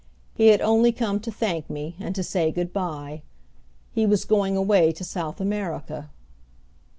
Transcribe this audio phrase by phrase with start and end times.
[0.33, 3.21] He had only come to thank me and to say good by.
[3.91, 6.09] He was going away to South America.